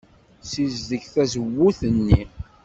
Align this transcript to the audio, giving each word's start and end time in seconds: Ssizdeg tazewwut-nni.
Ssizdeg 0.43 1.03
tazewwut-nni. 1.13 2.21